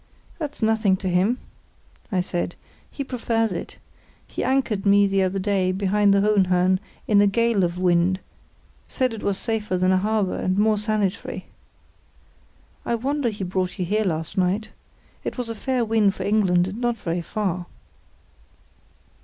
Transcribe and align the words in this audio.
"That's 0.39 0.63
nothing 0.63 0.97
to 0.97 1.07
him," 1.09 1.37
I 2.11 2.21
said; 2.21 2.55
"he 2.89 3.03
prefers 3.03 3.51
it. 3.51 3.77
He 4.25 4.43
anchored 4.43 4.83
me 4.83 5.05
the 5.05 5.21
other 5.21 5.37
day 5.37 5.71
behind 5.71 6.11
the 6.11 6.21
Hohenhörn 6.21 6.79
in 7.07 7.21
a 7.21 7.27
gale 7.27 7.63
of 7.63 7.77
wind; 7.77 8.19
said 8.87 9.13
it 9.13 9.21
was 9.21 9.37
safer 9.37 9.77
than 9.77 9.91
a 9.91 9.97
harbour, 9.99 10.39
and 10.39 10.57
more 10.57 10.79
sanitary." 10.79 11.45
"I 12.83 12.95
wonder 12.95 13.29
he 13.29 13.43
brought 13.43 13.77
you 13.77 13.85
here 13.85 14.05
last 14.05 14.39
night. 14.39 14.71
It 15.23 15.37
was 15.37 15.49
a 15.49 15.53
fair 15.55 15.85
wind 15.85 16.15
for 16.15 16.23
England; 16.23 16.67
and 16.69 16.81
not 16.81 16.97
very 16.97 17.21
far." 17.21 17.67